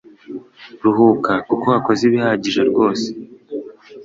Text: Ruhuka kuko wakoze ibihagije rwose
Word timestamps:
Ruhuka 0.83 1.33
kuko 1.47 1.65
wakoze 1.73 2.01
ibihagije 2.09 2.61
rwose 2.69 3.07